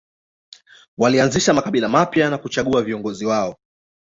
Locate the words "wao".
3.25-3.55